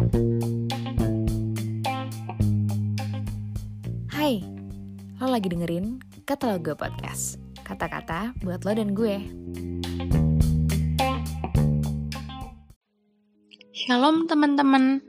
Hai, 0.00 0.08
lo 5.20 5.28
lagi 5.28 5.52
dengerin 5.52 6.00
Kata 6.24 6.48
Lo 6.48 6.56
Gue 6.56 6.72
Podcast. 6.72 7.36
Kata-kata 7.60 8.32
buat 8.40 8.64
lo 8.64 8.72
dan 8.72 8.96
gue. 8.96 9.20
Shalom 13.76 14.24
teman-teman. 14.24 15.04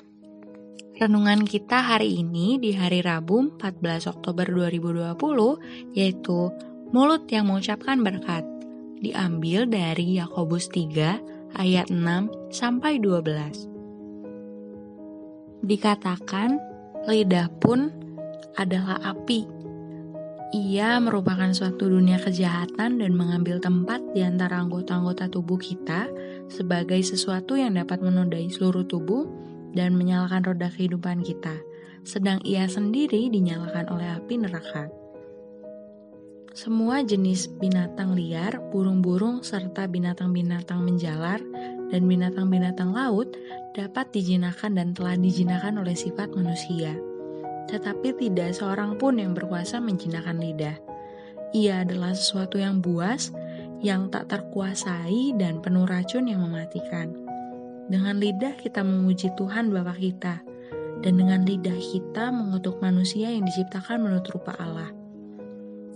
Renungan 1.00 1.48
kita 1.48 1.96
hari 1.96 2.20
ini 2.20 2.60
di 2.60 2.76
hari 2.76 3.00
Rabu 3.00 3.56
14 3.64 4.12
Oktober 4.12 4.44
2020 4.44 5.96
Yaitu 5.96 6.52
Mulut 6.92 7.32
yang 7.32 7.48
mengucapkan 7.48 8.04
berkat 8.04 8.44
Diambil 9.00 9.72
dari 9.72 10.20
Yakobus 10.20 10.68
3 10.68 11.56
ayat 11.56 11.88
6 11.88 12.52
sampai 12.52 13.00
12 13.00 13.71
Dikatakan 15.62 16.58
lidah 17.08 17.50
pun 17.62 17.94
adalah 18.58 19.00
api 19.02 19.62
ia 20.52 21.00
merupakan 21.00 21.48
suatu 21.56 21.88
dunia 21.88 22.20
kejahatan 22.20 23.00
dan 23.00 23.12
mengambil 23.16 23.64
tempat 23.64 24.04
di 24.12 24.20
antara 24.20 24.60
anggota-anggota 24.60 25.32
tubuh 25.32 25.56
kita 25.56 26.12
sebagai 26.52 27.00
sesuatu 27.00 27.56
yang 27.56 27.80
dapat 27.80 28.04
menodai 28.04 28.52
seluruh 28.52 28.84
tubuh 28.84 29.32
dan 29.72 29.96
menyalakan 29.96 30.44
roda 30.44 30.68
kehidupan 30.68 31.24
kita, 31.24 31.56
sedang 32.04 32.44
ia 32.44 32.68
sendiri 32.68 33.32
dinyalakan 33.32 33.96
oleh 33.96 34.08
api 34.12 34.44
neraka. 34.44 34.92
Semua 36.52 37.00
jenis 37.00 37.48
binatang 37.48 38.12
liar, 38.12 38.60
burung-burung, 38.76 39.40
serta 39.40 39.88
binatang-binatang 39.88 40.84
menjalar 40.84 41.40
dan 41.88 42.04
binatang-binatang 42.04 42.92
laut 42.92 43.32
dapat 43.72 44.12
dijinakan 44.12 44.76
dan 44.76 44.92
telah 44.92 45.16
dijinakan 45.16 45.80
oleh 45.80 45.96
sifat 45.96 46.28
manusia. 46.36 46.92
Tetapi 47.72 48.20
tidak 48.20 48.52
seorang 48.52 49.00
pun 49.00 49.16
yang 49.16 49.32
berkuasa 49.32 49.80
menjinakkan 49.80 50.44
lidah. 50.44 50.76
Ia 51.56 51.88
adalah 51.88 52.12
sesuatu 52.12 52.60
yang 52.60 52.84
buas, 52.84 53.32
yang 53.80 54.12
tak 54.12 54.28
terkuasai 54.28 55.32
dan 55.40 55.64
penuh 55.64 55.88
racun 55.88 56.28
yang 56.28 56.44
mematikan. 56.44 57.16
Dengan 57.88 58.20
lidah 58.20 58.60
kita 58.60 58.84
memuji 58.84 59.32
Tuhan 59.40 59.72
Bapa 59.72 59.96
kita, 59.96 60.44
dan 61.00 61.14
dengan 61.16 61.48
lidah 61.48 61.80
kita 61.80 62.28
mengutuk 62.28 62.84
manusia 62.84 63.32
yang 63.32 63.48
diciptakan 63.48 64.04
menurut 64.04 64.28
rupa 64.36 64.52
Allah. 64.60 65.01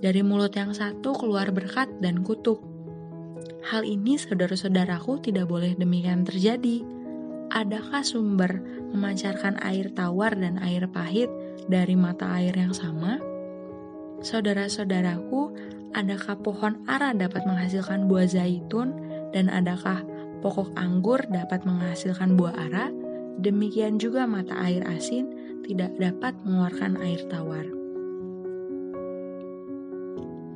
Dari 0.05 0.21
mulut 0.21 0.53
yang 0.53 0.69
satu 0.69 1.17
keluar 1.17 1.49
berkat 1.49 1.89
dan 1.97 2.21
kutuk. 2.21 2.61
Hal 3.65 3.81
ini 3.81 4.21
saudara-saudaraku 4.21 5.17
tidak 5.25 5.49
boleh 5.49 5.73
demikian 5.73 6.21
terjadi. 6.21 6.85
Adakah 7.49 8.05
sumber 8.05 8.61
memancarkan 8.93 9.57
air 9.65 9.89
tawar 9.97 10.37
dan 10.37 10.61
air 10.61 10.85
pahit 10.85 11.25
dari 11.65 11.97
mata 11.97 12.29
air 12.37 12.53
yang 12.53 12.69
sama? 12.69 13.17
Saudara-saudaraku, 14.21 15.57
adakah 15.97 16.37
pohon 16.37 16.85
ara 16.85 17.09
dapat 17.17 17.41
menghasilkan 17.49 18.05
buah 18.05 18.29
zaitun 18.29 18.93
dan 19.33 19.49
adakah 19.49 20.05
pokok 20.45 20.69
anggur 20.77 21.25
dapat 21.33 21.65
menghasilkan 21.65 22.37
buah 22.37 22.53
ara? 22.53 22.93
Demikian 23.41 23.97
juga 23.97 24.29
mata 24.29 24.53
air 24.69 24.85
asin 24.85 25.33
tidak 25.65 25.97
dapat 25.97 26.37
mengeluarkan 26.45 26.93
air 27.01 27.25
tawar. 27.25 27.74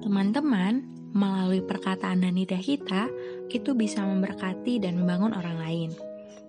Teman-teman, 0.09 0.81
melalui 1.13 1.61
perkataan 1.61 2.25
dan 2.25 2.33
kita, 2.33 3.13
itu 3.53 3.77
bisa 3.77 4.01
memberkati 4.01 4.81
dan 4.81 4.97
membangun 4.97 5.37
orang 5.37 5.61
lain. 5.61 5.89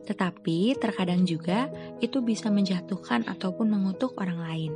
Tetapi 0.08 0.80
terkadang 0.80 1.28
juga 1.28 1.68
itu 2.00 2.24
bisa 2.24 2.48
menjatuhkan 2.48 3.28
ataupun 3.28 3.68
mengutuk 3.68 4.16
orang 4.16 4.40
lain. 4.40 4.72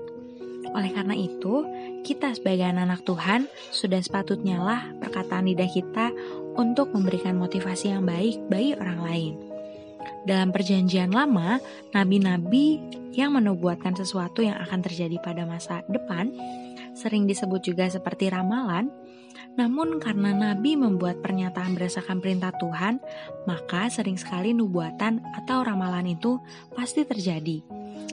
Oleh 0.77 0.93
karena 0.93 1.17
itu, 1.17 1.65
kita 2.05 2.37
sebagai 2.37 2.69
anak-anak 2.69 3.09
Tuhan 3.09 3.41
sudah 3.73 4.05
sepatutnya 4.05 4.61
lah 4.61 4.93
perkataan 5.01 5.49
lidah 5.49 5.73
kita 5.73 6.13
untuk 6.53 6.93
memberikan 6.93 7.41
motivasi 7.41 7.89
yang 7.89 8.05
baik 8.05 8.37
bagi 8.53 8.77
orang 8.77 9.01
lain. 9.01 9.33
Dalam 10.29 10.53
perjanjian 10.53 11.09
lama, 11.09 11.57
nabi-nabi 11.97 12.85
yang 13.17 13.33
menubuatkan 13.33 13.97
sesuatu 13.97 14.45
yang 14.45 14.61
akan 14.61 14.85
terjadi 14.85 15.17
pada 15.25 15.49
masa 15.49 15.81
depan 15.89 16.37
sering 16.95 17.27
disebut 17.29 17.61
juga 17.61 17.91
seperti 17.91 18.31
ramalan. 18.31 18.89
Namun 19.55 20.03
karena 20.03 20.35
nabi 20.35 20.75
membuat 20.75 21.23
pernyataan 21.23 21.79
berdasarkan 21.79 22.19
perintah 22.19 22.51
Tuhan, 22.59 22.99
maka 23.47 23.87
sering 23.91 24.19
sekali 24.19 24.51
nubuatan 24.51 25.23
atau 25.43 25.63
ramalan 25.63 26.15
itu 26.15 26.43
pasti 26.75 27.07
terjadi. 27.07 27.63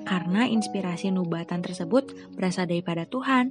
Karena 0.06 0.46
inspirasi 0.50 1.10
nubuatan 1.14 1.62
tersebut 1.62 2.34
berasal 2.38 2.70
daripada 2.70 3.06
Tuhan. 3.10 3.50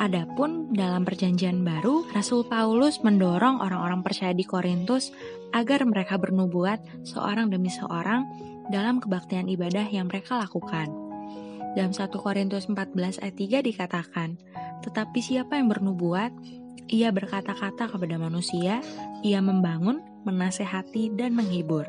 Adapun 0.00 0.72
dalam 0.72 1.04
perjanjian 1.04 1.60
baru, 1.60 2.08
Rasul 2.10 2.48
Paulus 2.48 3.04
mendorong 3.04 3.60
orang-orang 3.60 4.00
percaya 4.00 4.32
di 4.32 4.42
Korintus 4.42 5.12
agar 5.52 5.84
mereka 5.84 6.16
bernubuat 6.16 7.04
seorang 7.04 7.52
demi 7.52 7.68
seorang 7.68 8.24
dalam 8.72 8.98
kebaktian 8.98 9.46
ibadah 9.52 9.86
yang 9.92 10.08
mereka 10.08 10.40
lakukan. 10.40 11.11
Dalam 11.72 11.96
1 11.96 12.12
Korintus 12.12 12.68
14 12.68 13.24
ayat 13.24 13.36
3 13.36 13.64
dikatakan, 13.64 14.36
Tetapi 14.84 15.18
siapa 15.24 15.56
yang 15.56 15.72
bernubuat, 15.72 16.36
ia 16.92 17.08
berkata-kata 17.08 17.88
kepada 17.88 18.20
manusia, 18.20 18.84
ia 19.24 19.40
membangun, 19.40 20.04
menasehati, 20.28 21.16
dan 21.16 21.32
menghibur. 21.32 21.88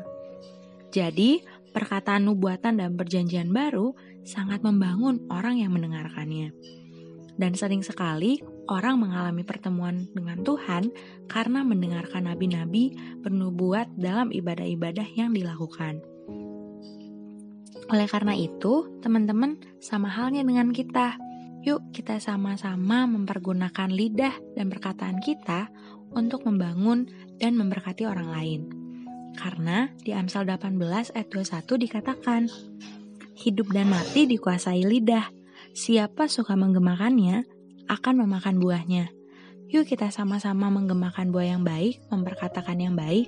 Jadi, 0.88 1.44
perkataan 1.76 2.24
nubuatan 2.24 2.80
dalam 2.80 2.96
perjanjian 2.96 3.52
baru 3.52 3.92
sangat 4.24 4.64
membangun 4.64 5.26
orang 5.28 5.60
yang 5.60 5.76
mendengarkannya. 5.76 6.54
Dan 7.34 7.52
sering 7.58 7.82
sekali 7.82 8.38
orang 8.70 9.02
mengalami 9.02 9.42
pertemuan 9.42 10.06
dengan 10.14 10.40
Tuhan 10.46 10.94
karena 11.26 11.66
mendengarkan 11.66 12.30
nabi-nabi 12.30 12.94
bernubuat 13.20 13.90
dalam 13.98 14.30
ibadah-ibadah 14.30 15.08
yang 15.18 15.34
dilakukan. 15.34 16.13
Oleh 17.92 18.08
karena 18.08 18.32
itu, 18.32 18.88
teman-teman, 19.04 19.60
sama 19.80 20.08
halnya 20.08 20.40
dengan 20.40 20.72
kita. 20.72 21.20
Yuk, 21.64 21.92
kita 21.92 22.20
sama-sama 22.20 23.04
mempergunakan 23.08 23.88
lidah 23.88 24.32
dan 24.56 24.68
perkataan 24.68 25.20
kita 25.20 25.68
untuk 26.12 26.44
membangun 26.48 27.08
dan 27.40 27.56
memberkati 27.56 28.08
orang 28.08 28.28
lain. 28.32 28.60
Karena 29.34 29.90
di 30.00 30.14
Amsal 30.14 30.46
18 30.46 31.12
ayat 31.12 31.28
21 31.28 31.84
dikatakan, 31.84 32.42
Hidup 33.34 33.74
dan 33.74 33.90
mati 33.90 34.30
dikuasai 34.30 34.86
lidah. 34.86 35.26
Siapa 35.74 36.30
suka 36.30 36.54
menggemakannya 36.54 37.42
akan 37.90 38.14
memakan 38.22 38.62
buahnya. 38.62 39.10
Yuk 39.74 39.90
kita 39.90 40.14
sama-sama 40.14 40.70
menggemakan 40.70 41.34
buah 41.34 41.58
yang 41.58 41.66
baik, 41.66 41.98
memperkatakan 42.14 42.78
yang 42.78 42.94
baik, 42.94 43.26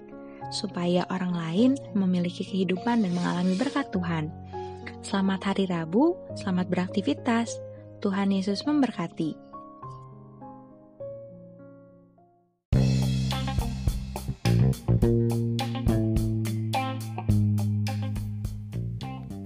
supaya 0.54 1.02
orang 1.10 1.34
lain 1.34 1.70
memiliki 1.98 2.46
kehidupan 2.46 3.02
dan 3.02 3.12
mengalami 3.18 3.58
berkat 3.58 3.90
Tuhan. 3.90 4.30
Selamat 5.06 5.54
hari 5.54 5.70
Rabu, 5.70 6.18
selamat 6.34 6.66
beraktivitas. 6.66 7.62
Tuhan 8.02 8.34
Yesus 8.34 8.66
memberkati. 8.66 9.38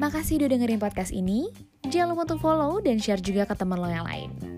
Makasih 0.01 0.41
udah 0.41 0.49
dengerin 0.49 0.81
podcast 0.81 1.13
ini. 1.13 1.53
Jangan 1.93 2.17
lupa 2.17 2.25
untuk 2.33 2.41
follow 2.41 2.81
dan 2.81 2.97
share 2.97 3.21
juga 3.21 3.45
ke 3.45 3.53
teman 3.53 3.85
lo 3.85 3.93
yang 3.93 4.09
lain. 4.09 4.50